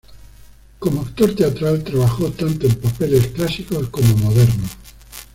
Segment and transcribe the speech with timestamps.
[0.79, 4.71] Como actor teatral, trabajó tanto en papeles clásicos como modernos.